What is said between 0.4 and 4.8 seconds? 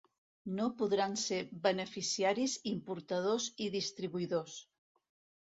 No podran ser beneficiaris importadors i distribuïdors.